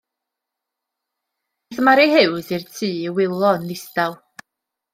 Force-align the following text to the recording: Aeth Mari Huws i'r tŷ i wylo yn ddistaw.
Aeth 1.67 1.83
Mari 1.89 2.07
Huws 2.15 2.51
i'r 2.57 2.65
tŷ 2.79 2.91
i 3.07 3.15
wylo 3.19 3.55
yn 3.61 3.69
ddistaw. 3.71 4.21